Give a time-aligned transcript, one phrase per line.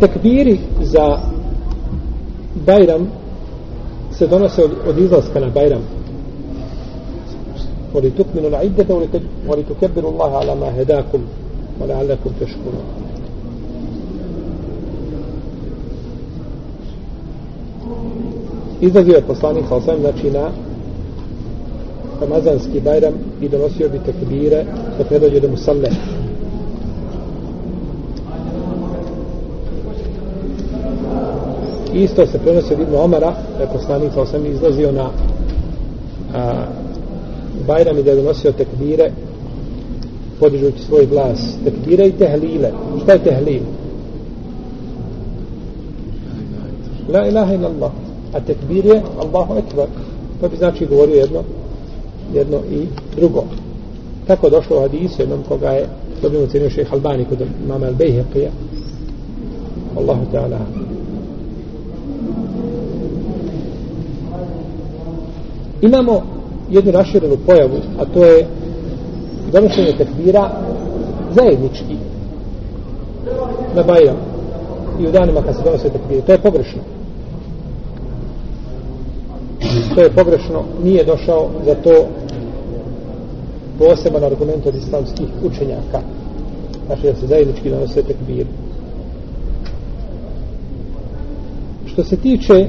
[0.00, 1.18] tekbiri za
[2.66, 3.10] Bajram
[4.12, 5.82] se donose od, od izlaska na Bajram
[7.94, 8.94] ولتكملوا العدة
[9.48, 11.20] ولتكبروا الله على ما هداكم
[11.80, 12.84] ولعلكم تشكرون
[18.80, 20.50] izlazio je poslanik sa osam znači na
[22.20, 24.64] Ramazanski bajram i donosio bi tekbire
[24.98, 25.90] dok ne dođe do musalle
[31.93, 35.09] Isto se prenosi od Ibn Omara da je poslanik sa osam izlazio na
[36.35, 36.65] a,
[37.67, 39.11] Bajram i da je donosio tekbire
[40.39, 41.55] podižući svoj glas.
[41.63, 42.71] Tekbire i tehlile.
[43.03, 43.61] Šta je tehlil?
[47.09, 47.91] la ilaha ila Allah
[48.33, 49.87] a tekbir je Allahu ekber
[50.41, 51.43] to bi znači govorio jedno
[52.33, 53.43] jedno i drugo.
[54.27, 55.87] Tako došlo u hadisu jednom koga je
[56.21, 58.49] dobio ocenio šeha Albani kod mama Al-Bejheqija
[59.97, 60.59] Allahu ta'ala
[65.81, 66.21] imamo
[66.69, 68.47] jednu raširenu pojavu, a to je
[69.51, 70.51] donošenje tekbira
[71.35, 71.95] zajednički
[73.75, 74.17] na Bajram
[74.99, 76.21] i u danima kad se donose tekbire.
[76.21, 76.81] To je pogrešno.
[79.95, 80.63] To je pogrešno.
[80.83, 82.07] Nije došao za to
[83.79, 86.01] poseban argument od islamskih učenjaka.
[86.85, 88.45] Znači da se zajednički donose tekbire.
[91.99, 92.67] Što se tiče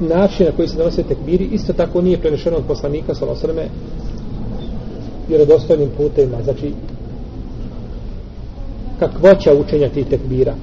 [0.00, 3.68] načina koji se donose tekbiri isto tako nije prenešeno od poslanika sa osrme
[5.28, 6.72] vjerodostojnim putima znači
[8.98, 10.54] kakvoća učenja tih tekbira.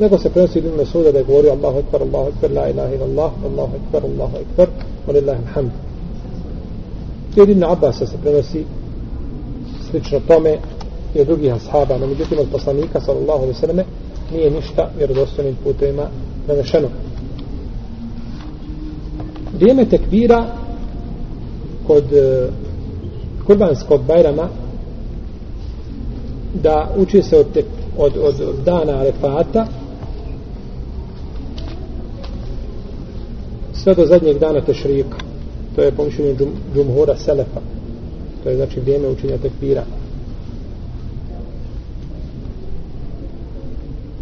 [0.00, 3.04] Nego se prenosi Ibn Mesuda da je govorio Allahu ekber, Allahu ekber, la ilaha ila
[3.04, 4.68] Allah Allahu ekber, Allahu ekber
[5.08, 5.70] wa lillahi alhamd.
[7.36, 8.64] I od Ibn Abasa se prenosi
[9.90, 10.58] slično tome
[11.14, 13.86] i od drugih ashaba no međutim od poslanika sallallahu alaihi sallam
[14.32, 16.02] nije ništa vjerodostojnim putima
[16.46, 16.88] prenešeno
[19.60, 20.46] vrijeme tekbira
[21.86, 22.48] kod e,
[23.46, 24.48] kurbanskog bajrama
[26.62, 27.64] da uči se od, tek,
[27.98, 29.66] od, od, od dana arefata
[33.72, 35.16] sve do zadnjeg dana tešrika.
[35.76, 37.60] To je pomišljenje džum, džumhura selefa.
[38.42, 39.84] To je znači vrijeme učenja tekbira.